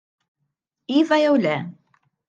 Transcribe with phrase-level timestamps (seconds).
[0.97, 1.55] Iva jew le.